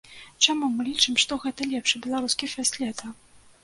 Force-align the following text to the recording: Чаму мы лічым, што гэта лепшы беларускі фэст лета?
Чаму 0.45 0.69
мы 0.77 0.85
лічым, 0.87 1.19
што 1.25 1.39
гэта 1.45 1.71
лепшы 1.77 2.03
беларускі 2.09 2.53
фэст 2.57 2.73
лета? 2.85 3.17